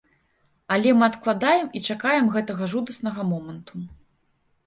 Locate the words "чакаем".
1.93-2.25